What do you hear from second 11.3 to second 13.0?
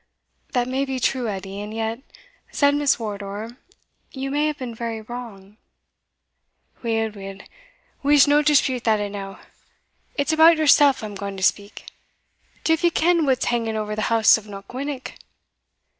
to speak. Div ye